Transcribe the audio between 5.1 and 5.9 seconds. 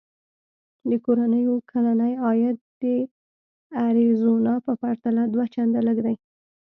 دوه چنده